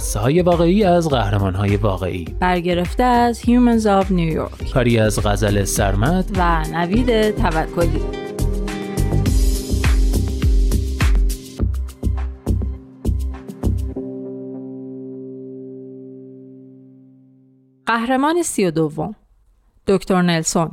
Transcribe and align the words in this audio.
قصه 0.00 0.20
های 0.20 0.42
واقعی 0.42 0.84
از 0.84 1.08
قهرمان 1.08 1.54
های 1.54 1.76
واقعی. 1.76 2.24
برگرفته 2.40 3.02
از 3.02 3.40
Humans 3.40 3.84
of 3.84 4.06
New 4.06 4.34
York. 4.36 4.72
کاری 4.72 4.98
از 4.98 5.26
غزل 5.26 5.64
سرمد 5.64 6.30
و 6.36 6.64
نوید 6.72 7.30
توکلی. 7.30 8.02
قهرمان 17.86 18.42
سی 18.42 18.64
و 18.64 18.70
دوم. 18.70 19.14
دکتر 19.86 20.22
نلسون. 20.22 20.70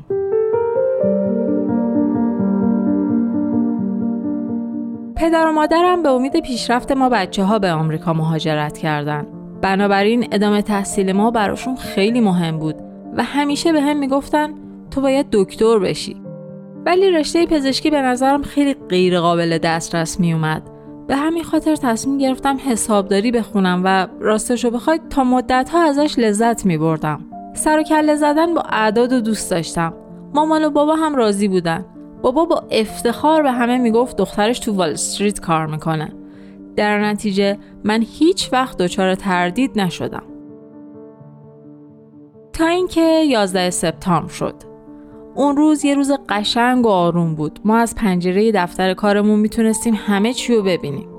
پدر 5.17 5.47
و 5.47 5.51
مادرم 5.51 6.03
به 6.03 6.09
امید 6.09 6.39
پیشرفت 6.39 6.91
ما 6.91 7.09
بچه 7.09 7.43
ها 7.43 7.59
به 7.59 7.71
آمریکا 7.71 8.13
مهاجرت 8.13 8.77
کردند. 8.77 9.27
بنابراین 9.61 10.27
ادامه 10.31 10.61
تحصیل 10.61 11.11
ما 11.11 11.31
براشون 11.31 11.75
خیلی 11.75 12.21
مهم 12.21 12.59
بود 12.59 12.75
و 13.17 13.23
همیشه 13.23 13.71
به 13.71 13.81
هم 13.81 13.97
می‌گفتن 13.97 14.53
تو 14.91 15.01
باید 15.01 15.27
دکتر 15.31 15.79
بشی. 15.79 16.21
ولی 16.85 17.11
رشته 17.11 17.45
پزشکی 17.45 17.89
به 17.89 18.01
نظرم 18.01 18.43
خیلی 18.43 18.73
غیر 18.73 19.19
قابل 19.19 19.57
دسترس 19.57 20.19
می 20.19 20.33
اومد. 20.33 20.61
به 21.07 21.15
همین 21.15 21.43
خاطر 21.43 21.75
تصمیم 21.75 22.17
گرفتم 22.17 22.57
حسابداری 22.65 23.31
بخونم 23.31 23.81
و 23.85 24.07
راستشو 24.19 24.71
بخواید 24.71 25.09
تا 25.09 25.23
مدت 25.23 25.69
ها 25.69 25.83
ازش 25.83 26.19
لذت 26.19 26.65
می 26.65 26.77
بردم. 26.77 27.25
سر 27.53 27.79
و 27.79 27.83
کله 27.83 28.15
زدن 28.15 28.53
با 28.53 28.61
اعداد 28.61 29.13
و 29.13 29.21
دوست 29.21 29.51
داشتم. 29.51 29.93
مامان 30.33 30.63
و 30.63 30.69
بابا 30.69 30.95
هم 30.95 31.15
راضی 31.15 31.47
بودن. 31.47 31.85
بابا 32.21 32.45
با 32.45 32.63
افتخار 32.71 33.43
به 33.43 33.51
همه 33.51 33.77
می‌گفت 33.77 34.17
دخترش 34.17 34.59
تو 34.59 34.73
وال 34.73 34.89
استریت 34.89 35.39
کار 35.39 35.65
می‌کنه. 35.65 36.13
در 36.75 37.05
نتیجه 37.05 37.57
من 37.83 38.01
هیچ 38.01 38.49
وقت 38.53 38.77
دچار 38.77 39.15
تردید 39.15 39.79
نشدم. 39.79 40.23
تا 42.53 42.67
اینکه 42.67 43.01
11 43.01 43.69
سپتامبر 43.69 44.29
شد. 44.29 44.55
اون 45.35 45.57
روز 45.57 45.85
یه 45.85 45.95
روز 45.95 46.11
قشنگ 46.29 46.85
و 46.85 46.89
آروم 46.89 47.35
بود. 47.35 47.59
ما 47.65 47.77
از 47.77 47.95
پنجره 47.95 48.51
دفتر 48.51 48.93
کارمون 48.93 49.39
می‌تونستیم 49.39 49.93
همه 49.97 50.33
چی 50.33 50.55
رو 50.55 50.63
ببینیم. 50.63 51.09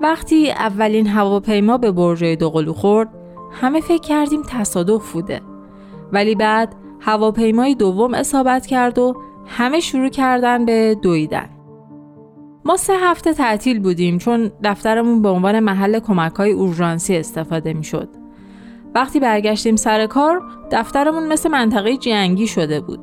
وقتی 0.00 0.50
اولین 0.50 1.06
هواپیما 1.06 1.78
به 1.78 1.92
برج 1.92 2.24
دوقلو 2.24 2.72
خورد، 2.72 3.08
همه 3.52 3.80
فکر 3.80 4.02
کردیم 4.02 4.42
تصادف 4.48 5.12
بوده. 5.12 5.40
ولی 6.12 6.34
بعد 6.34 6.74
هواپیمای 7.00 7.74
دوم 7.74 8.14
اصابت 8.14 8.66
کرد 8.66 8.98
و 8.98 9.14
همه 9.48 9.80
شروع 9.80 10.08
کردن 10.08 10.64
به 10.64 10.96
دویدن. 11.02 11.48
ما 12.64 12.76
سه 12.76 12.92
هفته 12.92 13.32
تعطیل 13.32 13.78
بودیم 13.80 14.18
چون 14.18 14.50
دفترمون 14.64 15.22
به 15.22 15.28
عنوان 15.28 15.60
محل 15.60 15.98
کمک 15.98 16.34
های 16.34 16.52
اورژانسی 16.52 17.16
استفاده 17.16 17.72
می 17.72 17.84
شد. 17.84 18.08
وقتی 18.94 19.20
برگشتیم 19.20 19.76
سر 19.76 20.06
کار 20.06 20.42
دفترمون 20.72 21.26
مثل 21.26 21.48
منطقه 21.48 21.96
جنگی 21.96 22.46
شده 22.46 22.80
بود. 22.80 23.00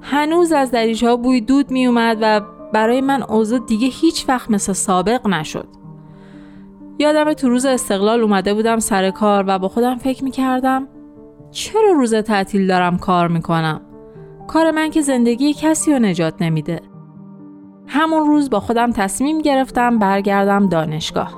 هنوز 0.00 0.52
از 0.52 0.70
دریچه 0.70 1.08
ها 1.08 1.16
بوی 1.16 1.40
دود 1.40 1.70
می 1.70 1.86
اومد 1.86 2.18
و 2.20 2.40
برای 2.72 3.00
من 3.00 3.22
اوضاع 3.22 3.58
دیگه 3.58 3.88
هیچ 3.88 4.24
وقت 4.28 4.50
مثل 4.50 4.72
سابق 4.72 5.26
نشد. 5.26 5.68
یادم 6.98 7.32
تو 7.32 7.48
روز 7.48 7.64
استقلال 7.64 8.20
اومده 8.20 8.54
بودم 8.54 8.78
سر 8.78 9.10
کار 9.10 9.44
و 9.46 9.58
با 9.58 9.68
خودم 9.68 9.96
فکر 9.96 10.24
می 10.24 10.30
کردم 10.30 10.88
چرا 11.50 11.92
روز 11.92 12.14
تعطیل 12.14 12.66
دارم 12.66 12.98
کار 12.98 13.28
می 13.28 13.42
کنم؟ 13.42 13.80
کار 14.50 14.70
من 14.70 14.90
که 14.90 15.02
زندگی 15.02 15.54
کسی 15.54 15.92
رو 15.92 15.98
نجات 15.98 16.34
نمیده. 16.42 16.80
همون 17.86 18.26
روز 18.26 18.50
با 18.50 18.60
خودم 18.60 18.92
تصمیم 18.92 19.38
گرفتم 19.38 19.98
برگردم 19.98 20.68
دانشگاه. 20.68 21.34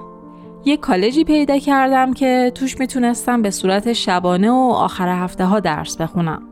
یه 0.64 0.76
کالجی 0.76 1.24
پیدا 1.24 1.58
کردم 1.58 2.12
که 2.12 2.52
توش 2.54 2.80
می‌تونستم 2.80 3.42
به 3.42 3.50
صورت 3.50 3.92
شبانه 3.92 4.50
و 4.50 4.72
آخر 4.74 5.08
هفته 5.08 5.44
ها 5.44 5.60
درس 5.60 5.96
بخونم. 5.96 6.42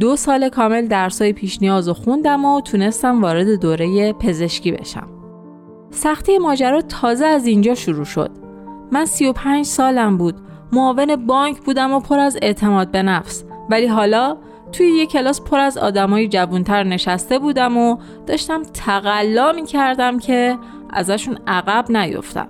دو 0.00 0.16
سال 0.16 0.48
کامل 0.48 0.86
درسای 0.86 1.32
پیش 1.32 1.62
نیاز 1.62 1.88
و 1.88 1.94
خوندم 1.94 2.44
و 2.44 2.60
تونستم 2.60 3.22
وارد 3.22 3.60
دوره 3.60 4.12
پزشکی 4.12 4.72
بشم. 4.72 5.08
سختی 5.90 6.38
ماجرا 6.38 6.80
تازه 6.80 7.26
از 7.26 7.46
اینجا 7.46 7.74
شروع 7.74 8.04
شد. 8.04 8.30
من 8.92 9.06
35 9.06 9.64
سالم 9.64 10.18
بود. 10.18 10.34
معاون 10.72 11.26
بانک 11.26 11.60
بودم 11.60 11.92
و 11.92 12.00
پر 12.00 12.18
از 12.18 12.38
اعتماد 12.42 12.90
به 12.90 13.02
نفس. 13.02 13.44
ولی 13.70 13.86
حالا 13.86 14.36
توی 14.76 14.86
یه 14.86 15.06
کلاس 15.06 15.40
پر 15.40 15.58
از 15.58 15.78
آدمای 15.78 16.28
جوونتر 16.28 16.84
نشسته 16.84 17.38
بودم 17.38 17.76
و 17.76 17.96
داشتم 18.26 18.62
تقلا 18.62 19.52
می 19.52 19.64
کردم 19.64 20.18
که 20.18 20.58
ازشون 20.90 21.38
عقب 21.46 21.96
نیفتم. 21.96 22.48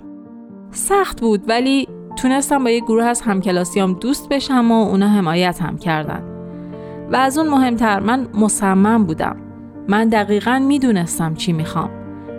سخت 0.70 1.20
بود 1.20 1.42
ولی 1.48 1.88
تونستم 2.16 2.64
با 2.64 2.70
یه 2.70 2.80
گروه 2.80 3.04
از 3.04 3.20
همکلاسیام 3.20 3.92
دوست 3.92 4.28
بشم 4.28 4.70
و 4.70 4.88
اونا 4.88 5.08
حمایت 5.08 5.62
هم 5.62 5.78
کردن. 5.78 6.22
و 7.12 7.16
از 7.16 7.38
اون 7.38 7.48
مهمتر 7.48 8.00
من 8.00 8.26
مصمم 8.34 9.04
بودم. 9.04 9.36
من 9.88 10.08
دقیقا 10.08 10.58
می‌دونستم 10.58 11.34
چی 11.34 11.52
می‌خوام. 11.52 11.90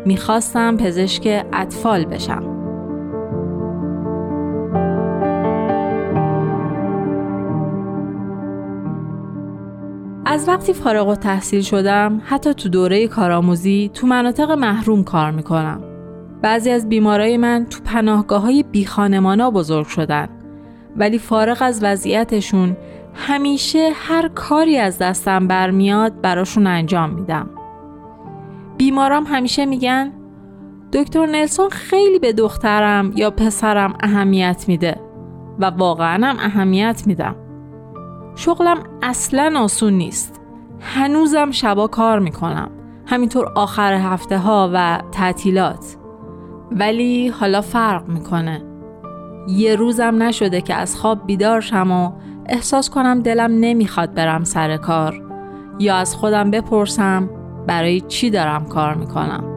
می‌خواستم 0.05 0.77
پزشک 0.77 1.45
اطفال 1.53 2.05
بشم. 2.05 2.54
از 10.35 10.47
وقتی 10.47 10.73
فارغ 10.73 11.07
و 11.07 11.15
تحصیل 11.15 11.61
شدم 11.61 12.21
حتی 12.25 12.53
تو 12.53 12.69
دوره 12.69 13.07
کارآموزی 13.07 13.91
تو 13.93 14.07
مناطق 14.07 14.51
محروم 14.51 15.03
کار 15.03 15.31
می‌کنم. 15.31 15.81
بعضی 16.41 16.69
از 16.69 16.89
بیمارای 16.89 17.37
من 17.37 17.65
تو 17.69 17.79
پناهگاه 17.85 18.41
های 18.41 18.63
بی 18.63 18.87
بزرگ 19.53 19.87
شدن 19.87 20.29
ولی 20.95 21.19
فارغ 21.19 21.57
از 21.61 21.83
وضعیتشون 21.83 22.77
همیشه 23.13 23.91
هر 23.95 24.27
کاری 24.27 24.77
از 24.77 24.97
دستم 24.97 25.47
برمیاد 25.47 26.21
براشون 26.21 26.67
انجام 26.67 27.09
میدم. 27.09 27.49
بیمارام 28.77 29.23
همیشه 29.23 29.65
میگن 29.65 30.11
دکتر 30.93 31.25
نلسون 31.25 31.69
خیلی 31.69 32.19
به 32.19 32.33
دخترم 32.33 33.11
یا 33.15 33.31
پسرم 33.31 33.93
اهمیت 33.99 34.65
میده 34.67 34.95
و 35.59 35.65
واقعا 35.65 36.27
هم 36.27 36.37
اهمیت 36.39 37.03
میدم. 37.05 37.44
شغلم 38.35 38.77
اصلا 39.03 39.59
آسون 39.59 39.93
نیست. 39.93 40.41
هنوزم 40.79 41.51
شبا 41.51 41.87
کار 41.87 42.19
می‌کنم. 42.19 42.71
همینطور 43.05 43.51
آخر 43.55 43.93
هفته 43.93 44.37
ها 44.37 44.71
و 44.73 45.01
تعطیلات. 45.11 45.97
ولی 46.71 47.27
حالا 47.27 47.61
فرق 47.61 48.07
می‌کنه. 48.07 48.63
یه 49.47 49.75
روزم 49.75 50.23
نشده 50.23 50.61
که 50.61 50.75
از 50.75 50.95
خواب 50.95 51.25
بیدار 51.25 51.61
شم 51.61 51.91
و 51.91 52.11
احساس 52.45 52.89
کنم 52.89 53.21
دلم 53.21 53.51
نمی‌خواد 53.59 54.13
برم 54.13 54.43
سر 54.43 54.77
کار. 54.77 55.21
یا 55.79 55.95
از 55.95 56.15
خودم 56.15 56.51
بپرسم 56.51 57.29
برای 57.67 58.01
چی 58.01 58.29
دارم 58.29 58.65
کار 58.65 58.95
می‌کنم. 58.95 59.54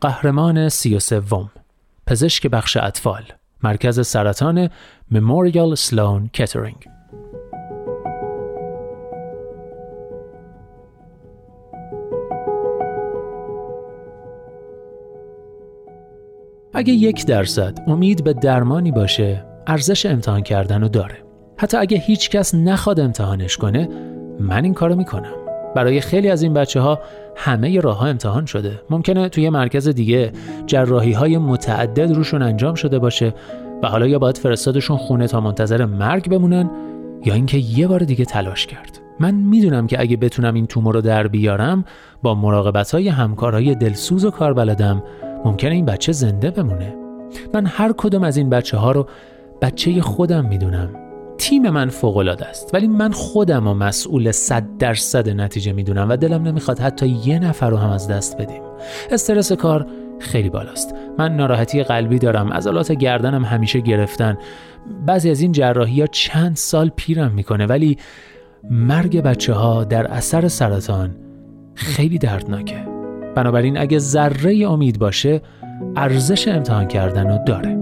قهرمان 0.00 0.68
سی 0.68 0.94
و 0.94 0.98
سوم 0.98 1.50
پزشک 2.06 2.46
بخش 2.46 2.76
اطفال 2.76 3.22
مرکز 3.62 4.06
سرطان 4.06 4.70
مموریال 5.10 5.74
سلون 5.74 6.30
کترینگ 6.32 6.88
اگه 16.74 16.92
یک 16.92 17.26
درصد 17.26 17.78
امید 17.86 18.24
به 18.24 18.32
درمانی 18.32 18.92
باشه 18.92 19.44
ارزش 19.66 20.06
امتحان 20.06 20.42
کردن 20.42 20.80
رو 20.80 20.88
داره. 20.88 21.16
حتی 21.56 21.76
اگه 21.76 21.98
هیچ 21.98 22.30
کس 22.30 22.54
نخواد 22.54 23.00
امتحانش 23.00 23.56
کنه 23.56 23.88
من 24.40 24.64
این 24.64 24.74
کارو 24.74 24.96
می‌کنم. 24.96 25.47
برای 25.78 26.00
خیلی 26.00 26.30
از 26.30 26.42
این 26.42 26.54
بچه 26.54 26.80
ها 26.80 26.98
همه 27.36 27.80
راه 27.80 27.98
ها 27.98 28.06
امتحان 28.06 28.46
شده. 28.46 28.80
ممکنه 28.90 29.28
توی 29.28 29.50
مرکز 29.50 29.88
دیگه 29.88 30.32
جراحی 30.66 31.12
های 31.12 31.38
متعدد 31.38 32.12
روشون 32.12 32.42
انجام 32.42 32.74
شده 32.74 32.98
باشه 32.98 33.34
و 33.82 33.88
حالا 33.88 34.06
یا 34.06 34.18
باید 34.18 34.38
فرستادشون 34.38 34.96
خونه 34.96 35.26
تا 35.26 35.40
منتظر 35.40 35.84
مرگ 35.84 36.30
بمونن 36.30 36.70
یا 37.24 37.34
اینکه 37.34 37.58
یه 37.58 37.86
بار 37.86 38.00
دیگه 38.00 38.24
تلاش 38.24 38.66
کرد. 38.66 38.98
من 39.20 39.34
می‌دونم 39.34 39.86
که 39.86 40.00
اگه 40.00 40.16
بتونم 40.16 40.54
این 40.54 40.66
تومور 40.66 40.94
رو 40.94 41.00
در 41.00 41.28
بیارم 41.28 41.84
با 42.22 42.34
مراقبت 42.34 42.90
های 42.90 43.08
همکارهای 43.08 43.74
دلسوز 43.74 44.24
و 44.24 44.30
کاربلدم 44.30 45.02
ممکنه 45.44 45.74
این 45.74 45.84
بچه 45.84 46.12
زنده 46.12 46.50
بمونه. 46.50 46.94
من 47.54 47.66
هر 47.66 47.92
کدوم 47.96 48.24
از 48.24 48.36
این 48.36 48.50
بچه 48.50 48.76
ها 48.76 48.92
رو 48.92 49.06
بچه 49.62 50.00
خودم 50.00 50.44
می‌دونم. 50.44 51.07
تیم 51.38 51.70
من 51.70 51.88
فوقالعاده 51.88 52.46
است. 52.46 52.74
ولی 52.74 52.88
من 52.88 53.12
خودم 53.12 53.66
و 53.66 53.74
مسئول 53.74 54.30
صد 54.30 54.64
درصد 54.78 55.28
نتیجه 55.28 55.72
می‌دونم 55.72 56.08
و 56.08 56.16
دلم 56.16 56.42
نمی‌خواد 56.42 56.78
حتی 56.78 57.06
یه 57.06 57.38
نفر 57.38 57.70
رو 57.70 57.76
هم 57.76 57.90
از 57.90 58.08
دست 58.08 58.36
بدیم. 58.36 58.62
استرس 59.10 59.52
کار 59.52 59.86
خیلی 60.18 60.50
بالاست. 60.50 60.94
من 61.18 61.36
ناراحتی 61.36 61.82
قلبی 61.82 62.18
دارم 62.18 62.52
عضلات 62.52 62.92
گردنم 62.92 63.44
همیشه 63.44 63.80
گرفتن. 63.80 64.38
بعضی 65.06 65.30
از 65.30 65.40
این 65.40 65.52
جراحی 65.52 66.00
ها 66.00 66.06
چند 66.06 66.56
سال 66.56 66.90
پیرم 66.96 67.32
می‌کنه 67.32 67.66
ولی 67.66 67.98
مرگ 68.70 69.20
بچه 69.20 69.52
ها 69.52 69.84
در 69.84 70.06
اثر 70.06 70.48
سرطان 70.48 71.16
خیلی 71.74 72.18
دردناکه. 72.18 72.84
بنابراین 73.34 73.78
اگه 73.78 73.98
ذره 73.98 74.70
امید 74.70 74.98
باشه 74.98 75.42
ارزش 75.96 76.48
امتحان 76.48 76.86
کردن 76.88 77.28
رو 77.28 77.38
داره. 77.46 77.77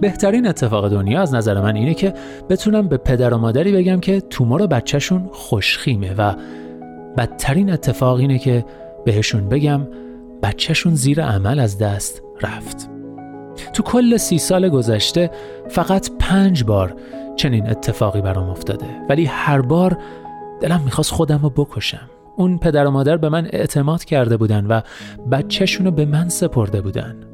بهترین 0.00 0.46
اتفاق 0.46 0.88
دنیا 0.88 1.22
از 1.22 1.34
نظر 1.34 1.60
من 1.60 1.76
اینه 1.76 1.94
که 1.94 2.14
بتونم 2.48 2.88
به 2.88 2.96
پدر 2.96 3.34
و 3.34 3.38
مادری 3.38 3.72
بگم 3.72 4.00
که 4.00 4.20
تومور 4.20 4.66
بچهشون 4.66 5.28
خوشخیمه 5.32 6.14
و 6.18 6.34
بدترین 7.16 7.72
اتفاق 7.72 8.18
اینه 8.18 8.38
که 8.38 8.64
بهشون 9.04 9.48
بگم 9.48 9.86
بچهشون 10.42 10.94
زیر 10.94 11.22
عمل 11.22 11.58
از 11.58 11.78
دست 11.78 12.22
رفت. 12.42 12.90
تو 13.72 13.82
کل 13.82 14.16
سی 14.16 14.38
سال 14.38 14.68
گذشته 14.68 15.30
فقط 15.68 16.10
پنج 16.18 16.64
بار 16.64 16.94
چنین 17.36 17.70
اتفاقی 17.70 18.20
برام 18.20 18.50
افتاده 18.50 18.86
ولی 19.08 19.24
هر 19.24 19.60
بار 19.60 19.98
دلم 20.60 20.80
می‌خواست 20.84 21.12
خودم 21.12 21.38
رو 21.42 21.50
بکشم. 21.50 22.10
اون 22.36 22.58
پدر 22.58 22.86
و 22.86 22.90
مادر 22.90 23.16
به 23.16 23.28
من 23.28 23.48
اعتماد 23.52 24.04
کرده 24.04 24.36
بودن 24.36 24.66
و 24.66 24.80
بچهشون 25.30 25.86
رو 25.86 25.92
به 25.92 26.04
من 26.04 26.28
سپرده 26.28 26.80
بودن. 26.80 27.27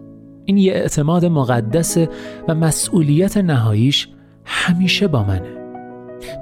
این 0.45 0.59
یه 0.59 0.73
اعتماد 0.73 1.25
مقدس 1.25 1.99
و 2.49 2.55
مسئولیت 2.55 3.37
نهاییش 3.37 4.09
همیشه 4.45 5.09
با 5.09 5.25
منه. 5.25 5.65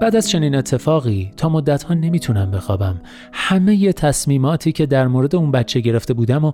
بعد 0.01 0.17
از 0.17 0.31
چنین 0.31 0.55
اتفاقی 0.55 1.31
تا 1.37 1.49
مدت 1.49 1.83
ها 1.83 1.95
نمی‌تونم 1.95 2.51
بخوابم. 2.51 3.01
همه 3.33 3.77
ی 3.77 3.93
تصمیماتی 3.93 4.73
که 4.73 4.87
در 4.87 5.07
مورد 5.07 5.37
اون 5.37 5.51
بچه 5.51 5.81
گرفته 5.81 6.15
بودم 6.15 6.45
و 6.45 6.53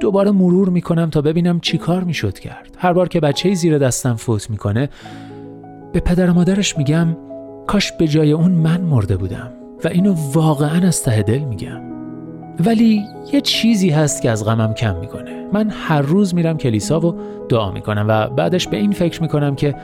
دوباره 0.00 0.30
مرور 0.30 0.68
می‌کنم 0.68 1.10
تا 1.10 1.20
ببینم 1.20 1.60
چی 1.60 1.78
کار 1.78 2.04
می‌شد 2.04 2.38
کرد. 2.38 2.76
هر 2.78 2.92
بار 2.92 3.08
که 3.08 3.20
بچه 3.20 3.54
زیر 3.54 3.78
دستم 3.78 4.14
فوت 4.14 4.50
می‌کنه 4.50 4.88
به 5.92 6.00
پدر 6.00 6.30
و 6.30 6.34
مادرش 6.34 6.78
میگم 6.78 7.16
کاش 7.66 7.92
به 7.92 8.08
جای 8.08 8.32
اون 8.32 8.50
من 8.50 8.80
مرده 8.80 9.16
بودم. 9.16 9.52
و 9.84 9.88
اینو 9.88 10.14
واقعا 10.32 10.86
از 10.86 11.02
ته 11.02 11.22
دل 11.22 11.38
میگم. 11.38 11.80
ولی 12.66 13.04
یه 13.32 13.40
چیزی 13.40 13.90
هست 13.90 14.22
که 14.22 14.30
از 14.30 14.44
غمم 14.44 14.74
کم 14.74 14.96
می‌کنه. 14.96 15.37
من 15.52 15.70
هر 15.70 16.02
روز 16.02 16.34
میرم 16.34 16.56
کلیسا 16.56 17.00
و 17.00 17.14
دعا 17.48 17.70
می‌کنم 17.70 18.04
و 18.08 18.28
بعدش 18.28 18.68
به 18.68 18.76
این 18.76 18.92
فکر 18.92 19.22
می‌کنم 19.22 19.54
که 19.54 19.74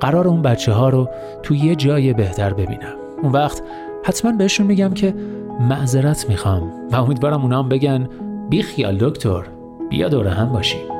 قرار 0.00 0.28
اون 0.28 0.42
بچه 0.42 0.72
ها 0.72 0.88
رو 0.88 1.08
تو 1.42 1.54
یه 1.54 1.74
جای 1.74 2.12
بهتر 2.12 2.54
ببینم. 2.54 2.94
اون 3.22 3.32
وقت 3.32 3.62
حتما 4.04 4.32
بهشون 4.32 4.66
میگم 4.66 4.94
که 4.94 5.14
معذرت 5.60 6.28
می‌خوام 6.28 6.72
و 6.92 6.96
امیدوارم 6.96 7.42
اونام 7.42 7.68
بگن 7.68 8.08
بی 8.50 8.62
خیال 8.62 8.96
دکتر 9.00 9.42
بیا 9.90 10.08
دوره 10.08 10.30
هم 10.30 10.52
باشیم. 10.52 10.91